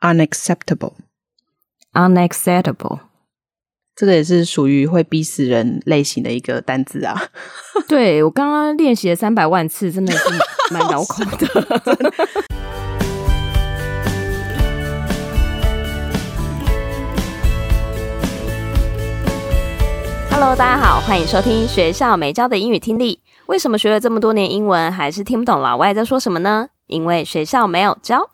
[0.00, 0.92] unacceptable。
[1.94, 3.00] unacceptable，
[3.96, 7.30] 这个也是属于会逼死人类型的一个单字啊。
[7.88, 10.28] 对，我刚刚练习了三百万次，真的是
[10.70, 11.48] 蛮 绕口的。
[20.30, 23.20] Hello，大家好，欢迎收听学校没教的英语听力。
[23.46, 26.68] 为什么学了这么多年英文，还是听不懂老外在说什么呢？
[26.86, 28.30] 因为学校没有教。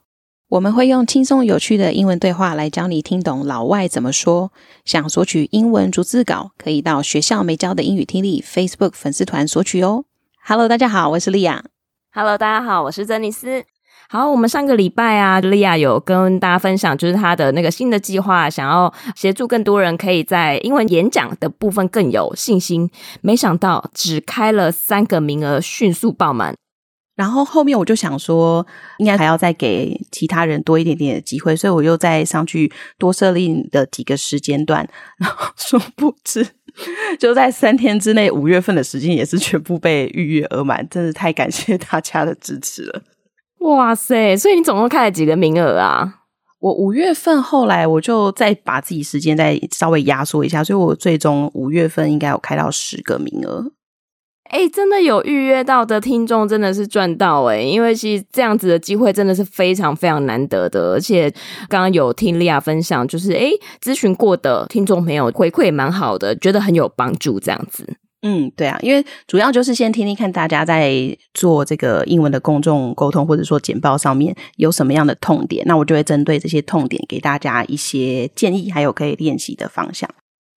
[0.51, 4.53] 我们会用轻松有趣的英文对话来教你听懂老外怎么说。
[4.85, 10.05] 想索取英文逐字稿，可以到学校没教的英语听力 Facebook 粉丝团索取哦。
[10.45, 11.65] Hello，大家好，我是莉亚。
[12.13, 13.65] Hello，大家好，我是珍妮斯。
[14.11, 22.91] 好，我们上个礼拜啊，莉亚有跟大家分享，就是她的那个新的计划，想要协助更多人可以在英文演讲的部分更有信心。
[23.23, 26.55] 没想到只开了三个名额，迅速爆满。
[27.17, 28.67] 然后后面我就想说，
[28.99, 36.45] 应该还要再给其他人多一点点的机会，所以我又再上去多设立的几个时间段，然后殊不知
[37.19, 43.03] 就在三天之内，五月份的时间也是全部被预约额满，真是太感谢大家的支持了！
[43.61, 46.23] 哇塞，所以你总共开了几个名额啊？
[46.59, 53.71] 我五月份后来我就再把自己时间再稍微压缩一下，所以我最终五月份应该有开到十个名额。
[54.55, 57.61] 哎，真的有预约到的听众真的是赚到哎！
[57.61, 61.29] 因为其实这样子的机会真的是非常非常难得的，而且
[61.69, 63.51] 刚刚有听莉亚分享，就是哎，
[63.83, 67.97] 咨询过的听众朋友回馈蛮好的，觉得很有帮助这样子。
[68.23, 70.95] 嗯，对啊，因为主要就是先听听看大家在
[71.35, 80.09] 做这个英文的公众沟通或者说简报上面有什么样的痛点，那我就会针对这些痛点给大家一些建议，还有可以练习的方向。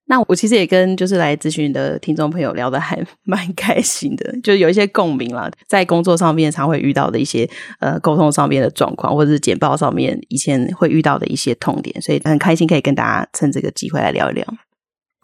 [0.09, 14.45] 那我其实也跟就是来咨询的听众朋友聊的还 蛮开心的，就有一些共鸣啦，在工作上面常会遇到的一些呃沟通上面的状况，或者是简报上面以前会遇到的一些痛点，所以很开心可以跟大家趁这个机会来聊一聊。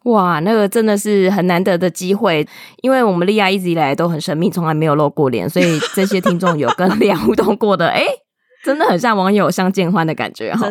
[0.04, 2.46] 哇，那个真的是很难得的机会，
[2.82, 8.04] 因为我们莉亚一直以来都很神秘，从来没有露过脸，所以这些听众有跟莉亚互动过的， 哎，
[8.66, 10.70] 真的很像网友相见欢的感觉哈。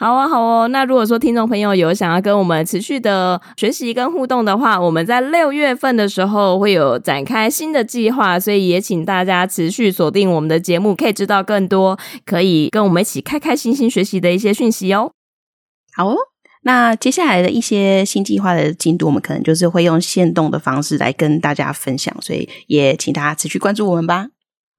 [0.00, 0.66] 好啊，好哦。
[0.68, 15.12] 那如果说听众朋友有想要跟我们持续的学习跟互动的话，我们在六月份的时候会有展开新的计划，所以也请大家持续锁定我们的节目，可以知道更多，可以跟我们一起开开心心学习的一些讯息哦。
[15.94, 16.16] 好哦，
[16.62, 24.28] 那接下来的一些新计划的进度，我们可能就是会用限动的方式来跟大家分享，所以也请大家持续关注我们吧。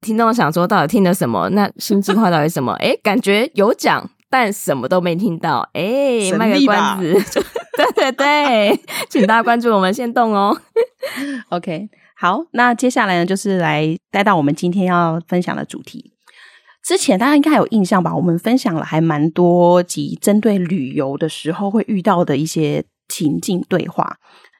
[0.01, 1.47] 听众想说，到底听了什么？
[1.49, 2.73] 那新计划到底什么？
[2.77, 4.09] 诶，感觉有讲。
[4.31, 7.13] 但什么都没听到，哎，卖个关子，
[7.75, 10.57] 对对对，请大家关注我们先动哦。
[11.51, 16.13] OK，好，那接下来呢，就是来带到我们今天要分享的主题。
[16.81, 18.15] 之前大家应该还有印象吧？
[18.15, 24.15] 我们分享了还蛮多集针对旅游的时候会遇到的一些情境对话，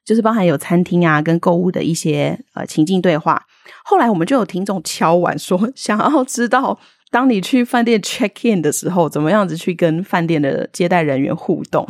[0.06, 3.42] 就是包含有餐厅啊跟购物的一些呃情境对话。
[3.86, 6.78] 后来我们就有听众敲碗说，想要知道。
[7.12, 11.88] 当你去饭店 check in 的时候，怎么样子去跟饭店的接待人员互动？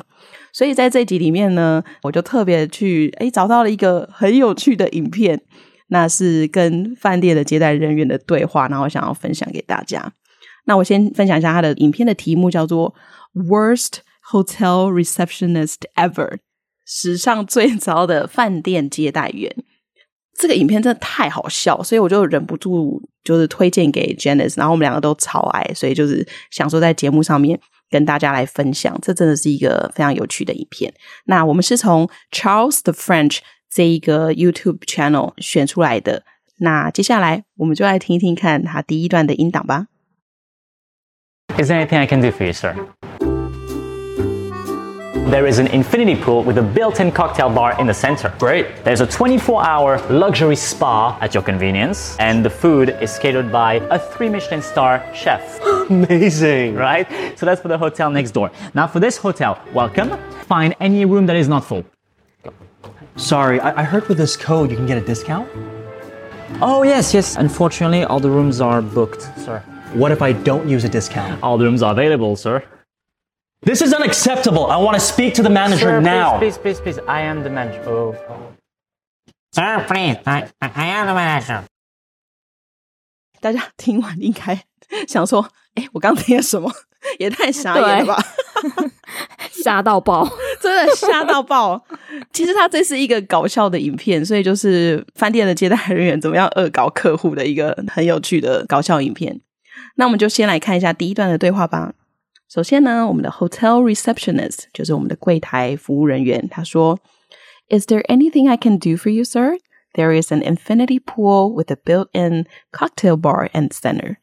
[0.51, 5.39] 所以在这集里面呢，我就特别去诶找到了一个很有趣的影片，
[5.89, 10.11] 那是跟饭店的接待人员的对话，然后想要分享给大家。
[10.65, 12.93] 那我先分享一下他的影片的题目，叫做
[13.33, 13.99] “Worst
[14.31, 16.39] Hotel Receptionist Ever”，
[16.85, 19.55] 史上最糟的饭店接待员。
[20.37, 27.59] 这个影片真的太好笑，所以我就忍不住就是推荐给 Janice，然后我们两个都超爱，所以就是想说在节目上面
[27.89, 30.91] 跟大家来分享，这真的是一个非常有趣的影片。
[31.25, 36.23] 那我们是从 Charles the French 这一个 YouTube channel 选出来的，
[36.57, 39.87] 那接下来我们就来听一听看他第一段的音档吧。
[41.57, 42.75] Is there anything I can do for you, sir?
[45.31, 48.33] There is an infinity pool with a built-in cocktail bar in the center.
[48.37, 48.83] Great.
[48.83, 53.97] There's a 24-hour luxury spa at your convenience, and the food is catered by a
[53.97, 55.61] three Michelin star chef.
[55.89, 56.75] Amazing.
[56.75, 57.07] Right?
[57.39, 58.51] So that's for the hotel next door.
[58.73, 60.17] Now for this hotel, welcome.
[60.47, 61.85] Find any room that is not full.
[63.15, 65.49] Sorry, I, I heard with this code you can get a discount?
[66.61, 67.37] Oh, yes, yes.
[67.37, 69.59] Unfortunately, all the rooms are booked, sir.
[69.93, 71.41] What if I don't use a discount?
[71.41, 72.65] All the rooms are available, sir.
[73.63, 74.65] This is unacceptable.
[74.71, 76.39] I want to speak to the manager Sir, now.
[76.39, 76.99] Please, please, please, please.
[77.07, 77.83] I am the manager.
[77.87, 78.15] Oh.
[79.53, 80.17] Sir, please.
[80.25, 81.63] I, I am the manager.
[83.39, 84.63] 大家听完应该
[85.07, 86.71] 想说：“哎，我刚听了什么？
[87.19, 88.23] 也太傻眼了吧！
[89.51, 90.27] 吓到爆，
[90.59, 91.83] 真的吓到爆！
[92.33, 99.39] 其实它这是一个搞笑的影片，所以就是饭店的接待人员怎么样恶搞客户的一个很有趣的搞笑影片。”
[99.97, 101.93] 那我们就先来看一下第一段的对话吧。
[102.50, 106.98] 首先呢，我们的 hotel receptionist 就是我们的柜台服务人员，他说：“
[107.68, 109.58] Is there anything I can do for you, sir?
[109.94, 114.16] There is an infinity pool with a built-in cocktail bar and center.”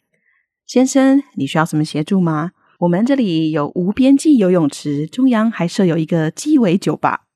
[0.66, 2.52] 先生，你需要什么协助吗？
[2.80, 7.28] 我们这里有无边际游泳池，中央还设有一个鸡尾酒吧。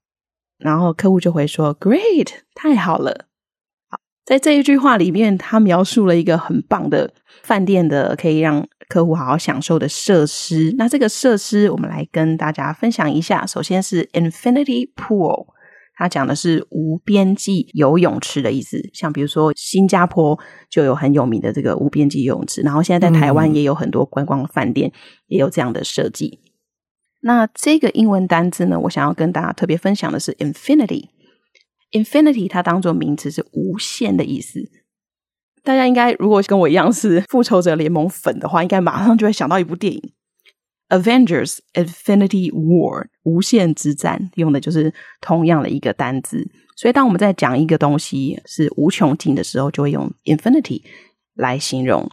[0.57, 3.27] 然后客户就会说：“Great，太好了。”
[3.91, 10.74] 好，在这一句话里面，他描述了一个很棒的饭店的可以让 客户好好享受的设施。
[10.76, 13.46] 那这个设施，我们来跟大家分享一下。
[13.46, 15.46] 首先是 Infinity Pool，
[15.96, 18.90] 它讲的是无边际游泳池的意思。
[18.92, 24.92] 像比如说新加坡就有很有名的这个无边际游泳池，然后现在在台湾也有很多观光饭店
[25.26, 26.40] 也有这样的设计。
[27.22, 31.08] 那这个英文单字呢，我想要跟大家特别分享的是 infinity。
[31.92, 34.81] infinity 它当做名词是无限的意思。
[35.64, 40.12] 大家应该如果跟我一样是复仇者联盟粉的话，应该马上就会想到一部电影
[41.00, 46.50] 《Avengers: Infinity War》无限之战，用的就是同样的一个单字。
[46.76, 50.82] 所以当我们在讲一个东西是无穷尽的时候，就会用 infinity
[51.34, 52.10] 来形容。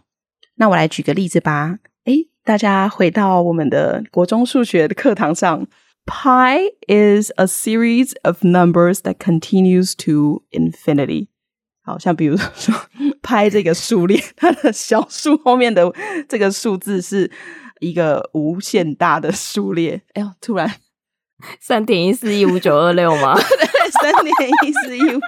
[0.56, 1.80] 那我来举个例子吧。
[2.06, 5.68] 诶大家回到我们的国中数学的课堂上
[6.06, 11.28] ，Pi is a series of numbers that continues to infinity。
[11.90, 12.74] 好像比如说
[13.22, 15.92] ，Pi 这个数列，它的小数后面的
[16.28, 17.32] 这个数字是
[17.80, 20.02] 一个无限大的数列。
[20.14, 20.72] 哎呦，突然
[21.60, 23.34] 三点一四一五九二六吗？
[23.38, 25.28] 对，三点一四一五九，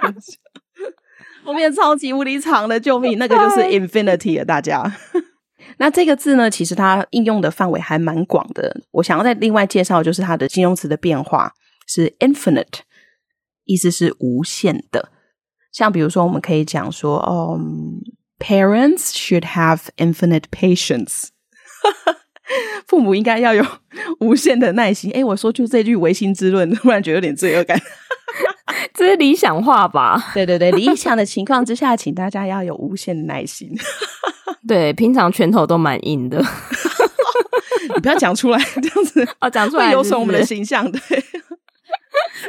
[1.44, 3.18] 后面超级无敌长的，救命！
[3.18, 4.94] 那个就是 infinity 了，大家。
[5.78, 8.82] 那这个字呢，其实它应用的范围还蛮广的。
[8.92, 11.52] 我想要再另外介绍，就是它的形容词的变化
[11.86, 12.80] 是 infinite，
[13.64, 15.08] 意思是无限的。
[15.72, 18.02] 像比如说，我们可以讲说，嗯、
[18.38, 21.28] um,，parents should have infinite patience，
[22.86, 23.64] 父母应该要有
[24.20, 25.10] 无限的耐心。
[25.12, 27.80] 诶，我说出这句唯心之论，突然觉得有点罪恶感。
[28.94, 30.30] 这是理想化吧？
[30.34, 33.70] 对对对，理想的情况之下，请大家要有无限的耐心。
[34.68, 36.38] 对，平常拳头都蛮硬的，
[37.94, 40.90] 你不要讲出来，这样子哦，讲出来会有损我们的形象。
[40.90, 41.00] 对，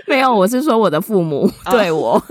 [0.07, 2.27] 没有，我是说我的父母对我，好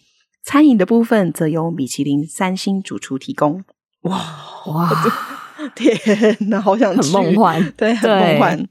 [0.45, 3.63] 餐饮的部分则由米其林三星主厨提供。
[4.01, 4.19] 哇
[4.65, 4.89] 哇！
[5.73, 5.95] 天
[6.49, 8.67] 哪，好想去，很梦幻，对，很梦幻。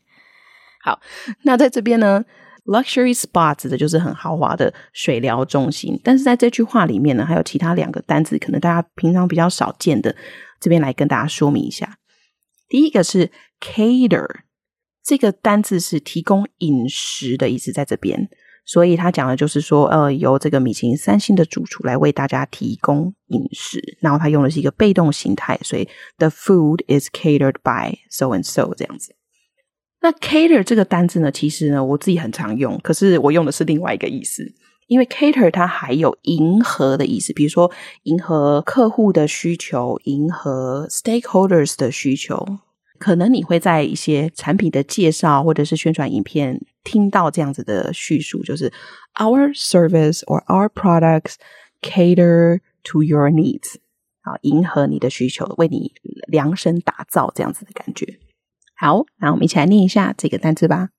[0.84, 1.00] 好，
[1.44, 2.22] 那在这边呢
[2.66, 5.98] ，luxury spa 指的就是很豪华的水疗中心。
[6.04, 10.14] 但是在这句话里面呢，还有其他两个单字，可能大家平常比较少见的，
[10.60, 11.96] 这边来跟大家说明一下。
[12.72, 14.26] 第一个是 cater，
[15.04, 18.30] 这个单字是提供饮食的意思，在这边。
[18.64, 25.86] 所以他讲的就是说，呃，由这个米其林三星的主厨来为大家提供饮食，然后他用的是一个被动形态，所以
[26.16, 29.14] the food is catered by so and so 这样子。
[30.00, 34.50] 那 cater 这个单字呢，其实呢，我自己很常用，可是我用的是另外一个意思，
[34.92, 37.72] 因为 cater 它还有迎合的意思，比如说
[38.02, 42.46] 迎合客户的需求，迎合 stakeholders 的需求。
[42.98, 48.70] 可能你会在一些产品的介绍或者是宣传影片听到这样子的叙述，就是
[49.14, 51.36] Our service or our products
[51.80, 53.76] cater to your needs，
[54.20, 55.94] 好，迎合你的需求，为你
[56.28, 58.18] 量身打造这样子的感觉。
[58.76, 60.90] 好，那我们一起来念一下这个单词吧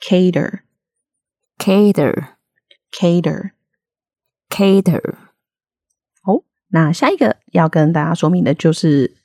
[0.00, 2.39] ：cater，cater。
[2.92, 3.52] Cater,
[4.48, 5.14] cater。
[6.22, 9.16] 好，那下一个要跟大家说明的就是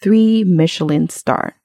[0.00, 1.56] three Michelin star，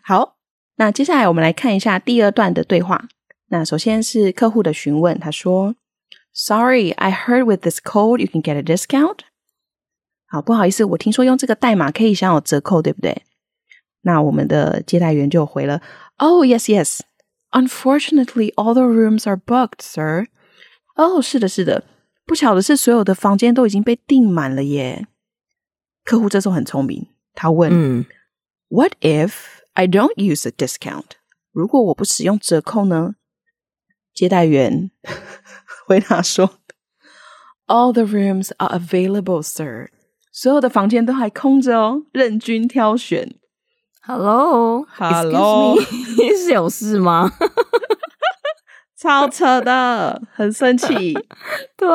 [0.04, 0.37] 好，
[0.76, 3.06] 那接下来我们来看一下第二段的对话。
[3.49, 5.75] 那首先是客户的询问，他说。
[6.34, 9.20] Sorry, I heard with this code you can get a discount.
[10.27, 13.24] 好，不好意思，我听说用这个代码可以享有折扣，对不对？
[14.01, 15.82] 那我们的接待员就回了：
[16.18, 17.00] Oh, yes, yes.
[17.51, 20.27] Unfortunately, all the rooms are booked, sir.
[20.96, 21.84] 哦，是的，是的。
[22.25, 25.08] 不巧的是，所有的房间都已经被订满了耶。
[26.06, 28.06] 客户这时候很聪明，他问：嗯，
[28.70, 29.34] What if
[29.74, 31.06] I don't use a discount？
[31.51, 33.15] 如果我不使用折扣呢？
[34.13, 34.91] 接待员。
[35.87, 36.50] 回答说
[37.67, 39.91] ：“All the rooms are available, sir.
[40.33, 43.35] 所有的房间都还空着哦，任君挑选。”
[44.07, 45.76] Hello，Hello，
[46.19, 47.31] 你 是有事吗？
[49.00, 51.14] 超扯的，很生气。
[51.76, 51.88] 对，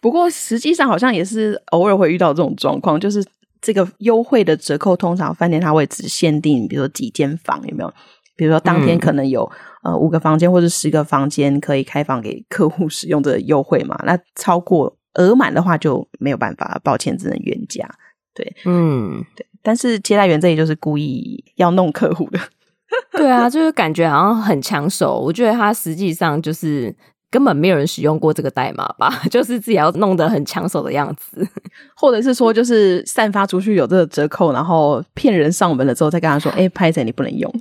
[0.00, 3.24] 不过实际上好像也是偶尔会遇到这种状况，就是
[3.60, 7.92] 这个优惠的折扣，通常饭店它会只限定，比如说几间房，有没有？
[8.36, 13.98] 比如说当天可能有、嗯、呃五个房间或者十个房间可以开放给客户使用的优惠嘛？
[14.04, 17.88] 那超过额满的话就没有办法，抱歉，只能原价。
[18.34, 19.46] 对，嗯，对。
[19.62, 22.38] 但是接待员这里就是故意要弄客户的，
[23.12, 25.20] 对啊，就是感觉好像很抢手。
[25.20, 26.94] 我觉得他实际上就是。
[27.30, 29.22] 根本没有人使用过这个代码吧？
[29.30, 31.46] 就是自己要弄得很抢手的样子，
[31.94, 37.52] 或者是说，就是散发出去有这个折扣，然后骗人上门了之后，再跟他说：“哎，拍子你不能用。”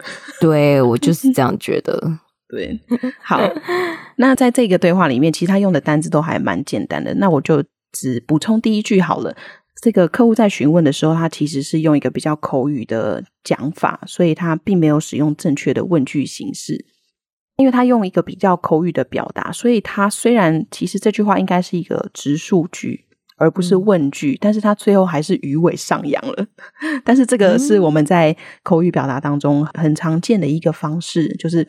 [0.42, 2.02] 对，我就是这样觉得。
[2.50, 2.80] 对，
[3.22, 3.40] 好，
[4.18, 7.14] 那在这个对话里面，其实他用的单字都还蛮简单的。
[7.14, 9.36] 那我就只补充第一句好了。
[9.82, 16.86] 这个客户在询问的时候，他其实是用一个比较口语的讲法，所以他并没有使用正确的问句形式。
[17.60, 26.48] 因为他用一个比较口语的表达，所以他虽然其实这句话应该是一个直述句，而不是问句，嗯、但是他最后还是鱼尾上扬了。
[27.04, 31.68] 但是这个是我们在口语表达当中很常见的一个方式，就是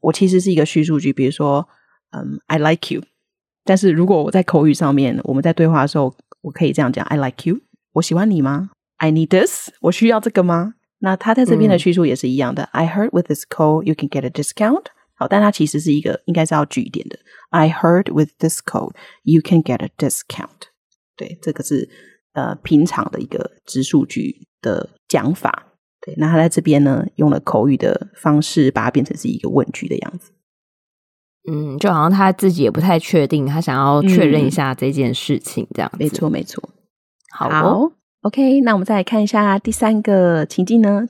[0.00, 1.66] 我其实是一个叙述句，比如说，
[2.10, 3.02] 嗯，I like you。
[3.64, 7.60] 但是如果我在口语上面，我们在对话的时候，我可以这样讲：I like you，
[7.94, 10.74] 我喜欢你吗？I need this，我需要这个吗？
[10.98, 12.64] 那他在这边的叙述也是一样的。
[12.64, 14.84] 嗯、I heard with this code you can get a discount。
[15.28, 17.18] 但它其实是一个应该是要句点的。
[17.50, 20.70] I heard with this code you can get a discount。
[21.16, 21.88] 对，这个是
[22.32, 25.68] 呃平常的一个直述句的讲法。
[26.00, 30.32] 对，那他在这边呢，用了口语的方式，把它变成是一个问句的样子。
[31.48, 35.98] 嗯，就好像他自己也不太确定，他想要确认一下这件事情，这样子。
[35.98, 36.68] 没错，没错。
[37.30, 41.08] 好哦，好，OK，那我们再来看一下第三个情境呢。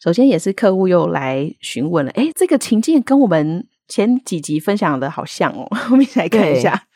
[0.00, 6.86] 首先也是客户又来询问了，诶，这个情境跟我们前几集分享的好像哦，我们一起来看一下。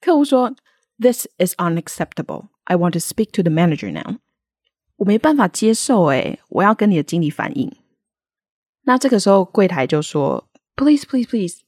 [0.00, 0.54] 客户说
[1.00, 2.48] ：“This is unacceptable.
[2.64, 4.18] I want to speak to the manager now.”
[4.96, 7.74] 我没办法接受，哎，我要跟你的经理反映。
[8.84, 11.62] 那这个时候柜台就说：“Please, please, please,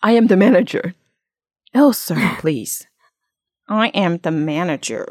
[0.00, 0.92] I am the manager.”
[1.72, 2.82] Oh, sir, please,
[3.64, 5.06] I am the manager.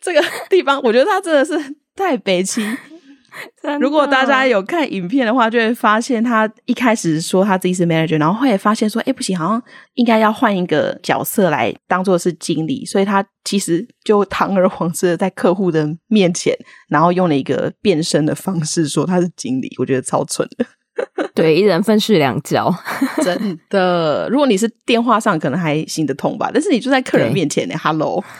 [0.00, 1.58] 这个地方，我觉得他真的是
[1.94, 2.64] 太悲情。
[3.78, 9.62] 如果大家有看影片的话，就会发现他一开始说他自己是 manager，然后后来发现说，哎，不行，好像
[9.94, 16.52] 应该要换一个角色来当做是经理，所以他其实就堂而皇之的在客户的面前，
[16.88, 20.66] 然后用了一个变身的方式说他是经理，我觉得超蠢的。
[21.34, 22.74] 对，一人分饰两角，
[23.22, 24.28] 真的。
[24.30, 28.22] 如果你是电话上，可能还行得通吧，但是你就在客人面前呢，Hello。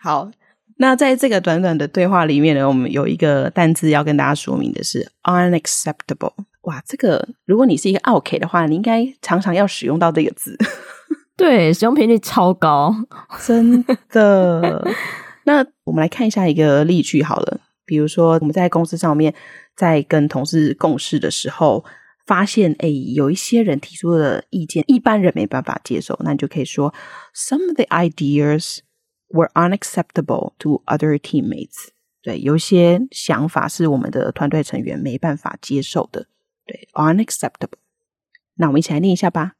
[0.00, 0.30] 好，
[0.78, 6.32] 那在这个短短的对话里面呢，我们有一个单字要跟大家说明的是 unacceptable。
[6.62, 10.58] 哇，这个如果你是一个 OK 的话，你应该常常要使用到这个字。
[11.36, 12.94] 对，使用频率超高，
[13.46, 14.86] 真的。
[15.44, 17.60] 那我们来看一下一个例句好了。
[17.90, 19.34] 比如说，我们在公司上面
[19.74, 21.84] 在跟同事共事的时候，
[22.24, 26.94] 发现哎，有一些人提出的意见，一般人没办法接受，那你就可以说
[27.34, 28.78] ，Some of the ideas
[29.26, 31.88] were unacceptable to other teammates。
[32.22, 36.28] 对，有一些想法是我们的团队成员没办法接受的。
[36.64, 37.80] 对，unacceptable。
[38.54, 39.54] 那我们一起来念一下吧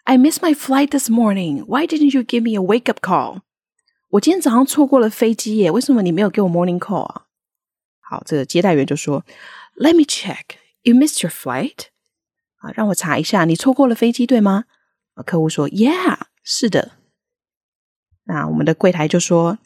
[0.03, 1.63] I missed my flight this morning.
[1.65, 3.39] Why didn't you give me a wake up call？”
[4.10, 7.21] 我今天早上错过了飞机耶，为什么你没有给我 morning call 啊？
[8.01, 9.23] 好，这个接待员就说：“
[9.77, 10.58] Let me check.
[10.82, 11.86] You missed your flight？”
[12.58, 14.65] 啊，让我查一下，你错过了飞机对吗？
[15.22, 16.92] 客户说：“Yeah，是的。”
[18.24, 19.59] 那我们的柜台就说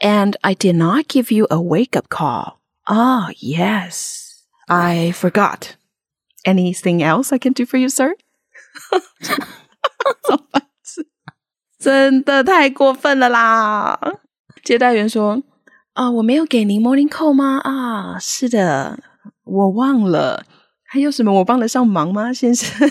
[0.00, 2.56] ：“And I did not give you a wake-up call.
[2.84, 5.74] Ah, yes, I forgot.
[6.44, 8.16] Anything else I can do for you, sir？”？
[11.78, 13.98] 真的太过分了啦！
[14.64, 15.42] 接待员说
[15.94, 17.58] ：“啊，我没有给您 morning call 吗？
[17.58, 18.98] 啊，是的，
[19.44, 20.44] 我忘了。
[20.84, 22.90] 还有什么我帮得上忙吗，先生？”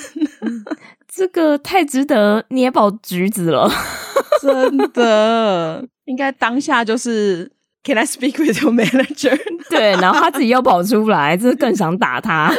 [1.16, 3.72] 这个太值得捏爆橘子了，
[4.42, 7.50] 真的，应该当下就是
[7.86, 9.40] Can I speak with your manager？
[9.70, 12.54] 对，然后他自己又跑出来， 这更想打他，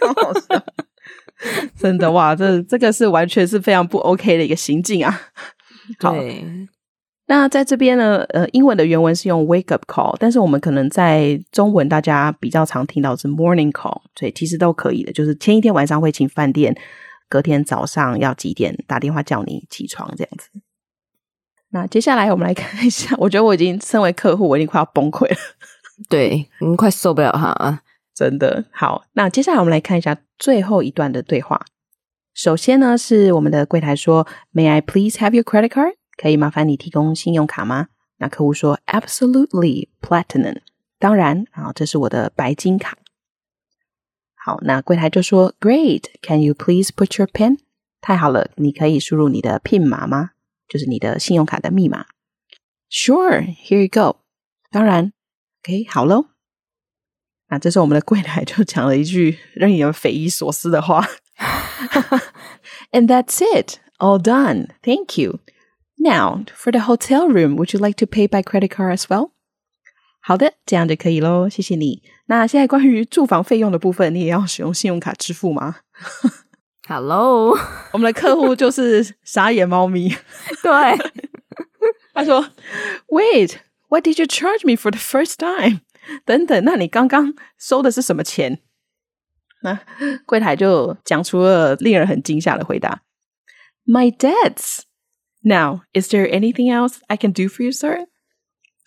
[0.00, 0.64] 超好笑，
[1.78, 5.20] 真的哇，这这个是完全是非常不 OK 的一个行径啊。
[5.98, 6.46] 对，
[7.26, 16.74] 那在这边呢，呃，英文的原文是用 wake up call，但是我们可能在中文大家比较常听到是 morning call，所以其实都可以的，就是前一天晚上会请饭店。
[17.32, 20.50] 隔天早上要几点打电话叫你起床这样子。
[21.70, 25.36] 那接下来我们来看一下，我觉得我已经身为客户，我已经快要崩溃了。
[26.10, 27.80] 对，我们快受不了哈，
[28.14, 28.66] 真的。
[28.70, 31.64] 好，那接下来我们来看一下最后一段的对话。
[32.34, 37.86] 首先呢，是我们的柜台说：“May I please have your credit card？” 可以麻烦你提供信用卡吗？
[38.18, 40.58] 那客户说：“Absolutely, platinum。”
[41.00, 42.98] 当然，啊，这是我的白金卡。
[44.41, 47.57] 好，那柜台就说：“Great, can you please put your PIN？”
[47.99, 50.31] 太好了，你可以输入你的 PIN 码吗？
[50.67, 52.05] 就是你的信用卡的密码。
[52.89, 54.19] Sure, here you go。
[54.71, 55.11] 当然，
[55.63, 56.27] OK，好喽。
[57.49, 61.05] 那这时候我们的柜台就讲了一句让你有匪夷所思的话。
[62.91, 64.67] And that's it, all done.
[64.81, 65.39] Thank you.
[65.97, 69.30] Now, for the hotel room, would you like to pay by credit card as well?
[70.21, 72.03] 好的，这样就可以喽，谢谢你。
[72.25, 75.77] 那现在关于住房费用的部分，你也要使用信用卡支付吗？
[76.89, 77.57] Hello，
[77.93, 80.09] 我们的客户就是傻眼猫咪。
[80.61, 80.97] 对，
[82.13, 82.49] 他说：“
[83.07, 83.57] Wait,
[83.89, 85.81] what did you charge me for the first time？”
[86.25, 88.59] 等等，那你刚刚收的是什么钱？
[89.63, 89.79] 那
[90.25, 92.99] 柜台就讲出了令人很惊吓的回答：“
[93.85, 94.83] My debts。”
[95.43, 98.07] Now, is there anything else I can do for you, sir?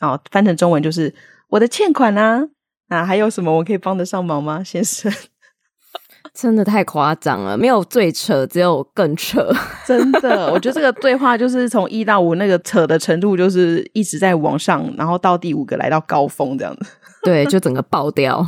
[0.01, 1.13] 哦，翻成中文就是
[1.49, 2.43] 我的欠款啊，
[2.89, 5.11] 啊，还有什么我可以帮得上忙吗，先生？
[6.33, 9.49] 真的太夸张了，没有最扯，只有更扯。
[9.87, 16.91] 真的，我觉得这个对话就是从一到五那个扯的程度，就是一直在往上，然后到第五个来到高峰这样子。
[17.23, 18.45] 对，就整个爆掉。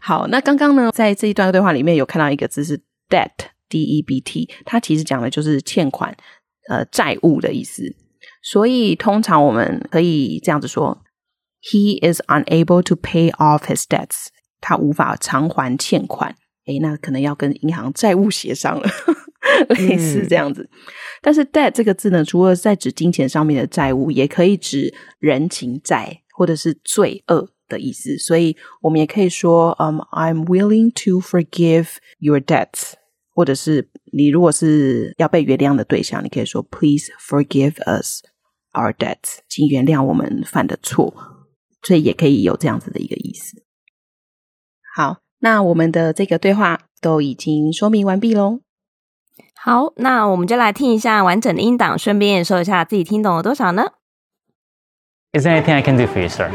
[0.00, 2.78] 好，那刚刚呢，在这一段对话里面有看到一个字是
[3.08, 6.14] debt，D-E-B-T，它其实讲的就是欠款。
[6.68, 7.96] 呃，债务的意思，
[8.42, 11.02] 所以通常我们可以这样子说
[11.62, 14.26] ：He is unable to pay off his debts。
[14.60, 16.34] 他无法偿还欠款。
[16.66, 18.86] 诶，那可能要跟银行债务协商了，
[19.70, 20.68] 类似这样子。
[20.70, 28.18] 嗯、但是 debt 这个字呢，除了在指金钱上面的债务，也可以指人情债或者是罪恶的意思。
[28.18, 32.92] 所以我们也可以说，嗯、um,，I'm willing to forgive your debts。
[33.38, 38.20] 或者是你如果是要被原谅的对象，你可以说 Please forgive us
[38.72, 41.14] our debts，请原谅我们犯的错，
[41.82, 43.62] 所以也可以有这样子的一个意思。
[44.96, 48.58] 好，那我们的这个对话都已经说明完毕喽。
[49.54, 53.92] 好，那我们就来听一下完整的音档，顺便也说一下自己听懂了多少呢
[55.32, 56.50] ？Is there anything I can do for you, sir?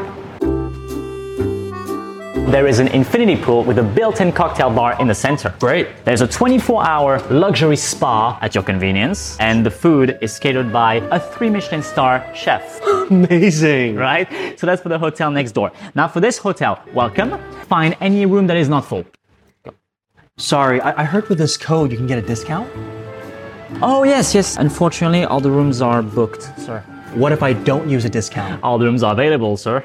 [2.52, 5.56] There is an infinity pool with a built-in cocktail bar in the center.
[5.60, 5.88] Great.
[6.04, 11.20] There's a 24-hour luxury spa at your convenience, and the food is catered by a
[11.20, 12.82] three Michelin star chef.
[13.10, 13.96] Amazing.
[13.96, 14.60] Right?
[14.60, 15.72] So that's for the hotel next door.
[15.96, 17.40] Now for this hotel, welcome.
[17.68, 19.06] Find any room that is not full.
[20.38, 22.70] Sorry, I, I heard with this code you can get a discount?
[23.82, 24.58] Oh, yes, yes.
[24.58, 26.82] Unfortunately, all the rooms are booked, sir.
[27.16, 28.62] What if I don't use a discount?
[28.64, 29.84] All the rooms are available, sir.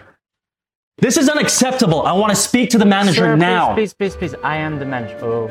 [1.00, 2.02] This is unacceptable.
[2.02, 3.72] I want to speak to the manager Sir, now.
[3.72, 4.40] Please, please, please, please.
[4.42, 5.16] I am the manager.
[5.22, 5.48] Oh.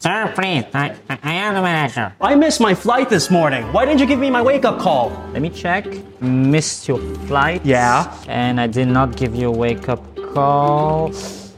[0.00, 0.64] Sir, please.
[0.74, 2.12] I, I am the manager.
[2.20, 3.72] I missed my flight this morning.
[3.72, 5.10] Why didn't you give me my wake up call?
[5.32, 5.86] Let me check.
[6.20, 7.64] Missed your flight.
[7.64, 8.12] Yeah.
[8.26, 10.02] And I did not give you a wake up
[10.34, 11.12] call.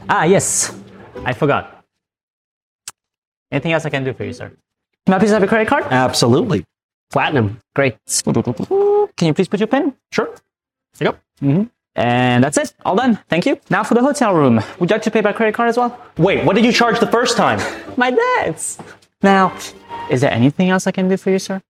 [0.07, 0.75] Ah, yes.
[1.25, 1.83] I forgot.
[3.51, 4.51] Anything else I can do for you, sir?
[5.07, 5.85] Can I please have a credit card?
[5.89, 6.65] Absolutely.
[7.11, 7.59] Platinum.
[7.75, 7.97] Great.
[8.23, 9.93] Can you please put your pin?
[10.11, 10.29] Sure.
[10.99, 11.19] Yep.
[11.41, 11.63] Mm-hmm.
[11.95, 12.73] And that's it.
[12.85, 13.19] All done.
[13.29, 13.59] Thank you.
[13.69, 14.55] Now for the hotel room.
[14.79, 15.99] Would you like to pay by credit card as well?
[16.17, 17.59] Wait, what did you charge the first time?
[17.97, 18.79] My debts.
[19.21, 19.55] Now,
[20.09, 21.61] is there anything else I can do for you, sir?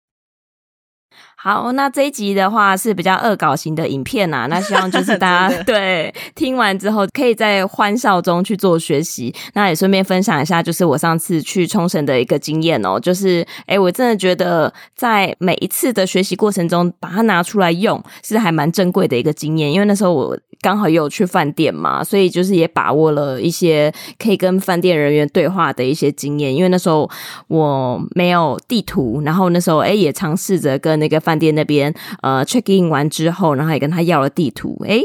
[1.44, 9.36] 好，那这一集的话是比较恶搞型的影片啊，那希望就是大家 对听完之后，可以在欢笑中去做学习。
[9.54, 19.70] 那也顺便分享一下，就是我上次去冲绳的一个经验哦，就是诶我真的觉得在每一次的学习过程中，把它拿出来用，是还蛮珍贵的一个经验。
[19.70, 26.56] 因为那时候我刚好也有去饭店嘛，所以就是也把握了一些可以跟饭店人员对话的一些经验。
[26.56, 27.08] 因为那时候
[27.50, 34.78] 我没有地图，然后那时候诶也尝试着跟那个饭店那边呃 check in 完之后，然后也跟他要了地图。
[34.86, 35.04] 诶，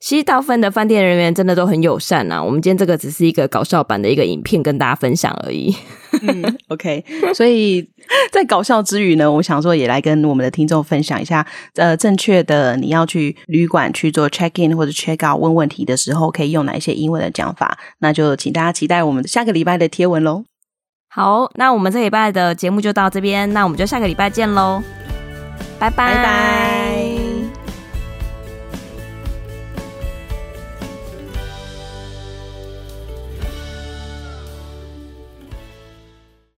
[0.00, 2.42] 其实大部分的饭店人员真的都很友善呐、啊。
[2.42, 5.76] 我们今天这个只是一个搞笑版的一个影片，跟大家分享而已。
[6.22, 7.04] 嗯，OK。
[7.34, 7.86] 所以
[8.32, 17.78] 在搞笑之余呢，我想说也来跟我们的听众分享一下，呃，正确的你要去旅馆去做 check in 或者 check out 问问题的时候，可以用哪一些英文的讲法？
[17.98, 20.44] 那就请大家期待我们下个礼拜的贴文喽。
[21.10, 24.82] 好，那我们这礼拜的节目就到这边，那我们就下个礼拜见喽。
[25.78, 26.79] 拜拜。